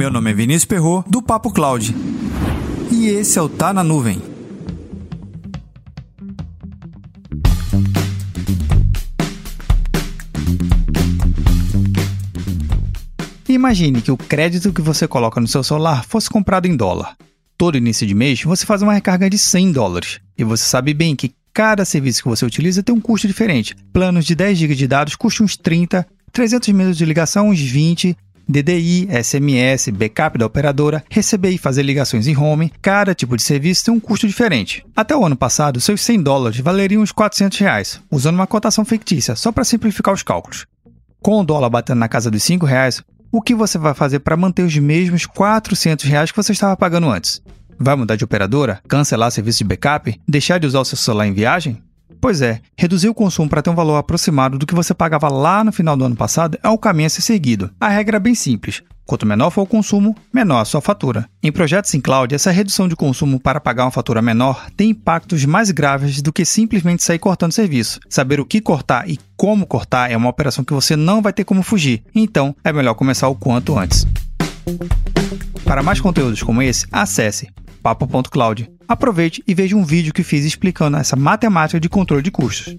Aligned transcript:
Meu 0.00 0.10
nome 0.10 0.30
é 0.30 0.32
Vinícius 0.32 0.64
Perro 0.64 1.04
do 1.06 1.20
Papo 1.20 1.52
Cloud. 1.52 1.94
E 2.90 3.08
esse 3.08 3.38
é 3.38 3.42
o 3.42 3.50
Tá 3.50 3.70
na 3.70 3.84
Nuvem. 3.84 4.18
Imagine 13.46 14.00
que 14.00 14.10
o 14.10 14.16
crédito 14.16 14.72
que 14.72 14.80
você 14.80 15.06
coloca 15.06 15.38
no 15.38 15.46
seu 15.46 15.62
celular 15.62 16.02
fosse 16.06 16.30
comprado 16.30 16.64
em 16.64 16.74
dólar. 16.74 17.14
Todo 17.58 17.76
início 17.76 18.06
de 18.06 18.14
mês 18.14 18.42
você 18.42 18.64
faz 18.64 18.80
uma 18.80 18.94
recarga 18.94 19.28
de 19.28 19.36
100 19.36 19.72
dólares. 19.72 20.18
E 20.38 20.42
você 20.42 20.64
sabe 20.64 20.94
bem 20.94 21.14
que 21.14 21.34
cada 21.52 21.84
serviço 21.84 22.22
que 22.22 22.28
você 22.30 22.46
utiliza 22.46 22.82
tem 22.82 22.94
um 22.94 23.02
custo 23.02 23.28
diferente. 23.28 23.76
Planos 23.92 24.24
de 24.24 24.34
10 24.34 24.56
GB 24.56 24.74
de 24.74 24.88
dados 24.88 25.14
custam 25.14 25.44
uns 25.44 25.58
30, 25.58 26.06
300 26.32 26.68
minutos 26.70 26.96
de 26.96 27.04
ligação 27.04 27.50
uns 27.50 27.60
20, 27.60 28.16
DDI, 28.50 29.08
SMS, 29.22 29.88
backup 29.90 30.38
da 30.38 30.46
operadora, 30.46 31.04
receber 31.08 31.50
e 31.50 31.58
fazer 31.58 31.82
ligações 31.82 32.26
em 32.26 32.36
home, 32.36 32.72
cada 32.82 33.14
tipo 33.14 33.36
de 33.36 33.42
serviço 33.42 33.84
tem 33.84 33.94
um 33.94 34.00
custo 34.00 34.26
diferente. 34.26 34.84
Até 34.94 35.16
o 35.16 35.24
ano 35.24 35.36
passado, 35.36 35.80
seus 35.80 36.00
100 36.00 36.22
dólares 36.22 36.60
valeriam 36.60 37.02
uns 37.02 37.12
400 37.12 37.58
reais, 37.58 38.00
usando 38.10 38.34
uma 38.34 38.46
cotação 38.46 38.84
fictícia, 38.84 39.36
só 39.36 39.52
para 39.52 39.64
simplificar 39.64 40.12
os 40.12 40.22
cálculos. 40.22 40.66
Com 41.22 41.40
o 41.40 41.44
dólar 41.44 41.70
batendo 41.70 41.98
na 41.98 42.08
casa 42.08 42.30
dos 42.30 42.42
5 42.42 42.66
reais, 42.66 43.02
o 43.32 43.40
que 43.40 43.54
você 43.54 43.78
vai 43.78 43.94
fazer 43.94 44.20
para 44.20 44.36
manter 44.36 44.62
os 44.62 44.76
mesmos 44.76 45.26
400 45.26 46.04
reais 46.04 46.30
que 46.30 46.36
você 46.36 46.52
estava 46.52 46.76
pagando 46.76 47.08
antes? 47.08 47.40
Vai 47.78 47.94
mudar 47.96 48.16
de 48.16 48.24
operadora? 48.24 48.80
Cancelar 48.88 49.30
serviço 49.30 49.58
de 49.58 49.64
backup? 49.64 50.20
Deixar 50.28 50.58
de 50.58 50.66
usar 50.66 50.80
o 50.80 50.84
seu 50.84 50.98
celular 50.98 51.26
em 51.26 51.32
viagem? 51.32 51.80
Pois 52.20 52.42
é, 52.42 52.60
reduzir 52.76 53.08
o 53.08 53.14
consumo 53.14 53.48
para 53.48 53.62
ter 53.62 53.70
um 53.70 53.74
valor 53.74 53.96
aproximado 53.96 54.58
do 54.58 54.66
que 54.66 54.74
você 54.74 54.92
pagava 54.92 55.28
lá 55.28 55.64
no 55.64 55.72
final 55.72 55.96
do 55.96 56.04
ano 56.04 56.16
passado 56.16 56.58
é 56.62 56.68
o 56.68 56.76
caminho 56.76 57.06
a 57.06 57.10
ser 57.10 57.22
seguido. 57.22 57.70
A 57.80 57.88
regra 57.88 58.18
é 58.18 58.20
bem 58.20 58.34
simples. 58.34 58.82
Quanto 59.06 59.26
menor 59.26 59.50
for 59.50 59.62
o 59.62 59.66
consumo, 59.66 60.14
menor 60.32 60.60
a 60.60 60.64
sua 60.64 60.80
fatura. 60.80 61.28
Em 61.42 61.50
projetos 61.50 61.92
em 61.94 62.00
cloud, 62.00 62.32
essa 62.32 62.50
redução 62.50 62.86
de 62.86 62.94
consumo 62.94 63.40
para 63.40 63.60
pagar 63.60 63.84
uma 63.84 63.90
fatura 63.90 64.20
menor 64.22 64.66
tem 64.76 64.90
impactos 64.90 65.44
mais 65.46 65.70
graves 65.70 66.20
do 66.20 66.32
que 66.32 66.44
simplesmente 66.44 67.02
sair 67.02 67.18
cortando 67.18 67.52
serviço. 67.52 67.98
Saber 68.08 68.38
o 68.38 68.44
que 68.44 68.60
cortar 68.60 69.08
e 69.08 69.18
como 69.36 69.66
cortar 69.66 70.10
é 70.12 70.16
uma 70.16 70.28
operação 70.28 70.62
que 70.62 70.74
você 70.74 70.94
não 70.94 71.22
vai 71.22 71.32
ter 71.32 71.44
como 71.44 71.62
fugir, 71.62 72.04
então 72.14 72.54
é 72.62 72.72
melhor 72.72 72.94
começar 72.94 73.28
o 73.28 73.34
quanto 73.34 73.76
antes. 73.76 74.06
Para 75.64 75.82
mais 75.82 76.00
conteúdos 76.00 76.42
como 76.42 76.62
esse, 76.62 76.86
acesse 76.92 77.48
papo.cloud. 77.82 78.70
Aproveite 78.86 79.42
e 79.46 79.54
veja 79.54 79.76
um 79.76 79.84
vídeo 79.84 80.12
que 80.12 80.22
fiz 80.22 80.44
explicando 80.44 80.96
essa 80.96 81.16
matemática 81.16 81.80
de 81.80 81.88
controle 81.88 82.22
de 82.22 82.30
custos. 82.30 82.76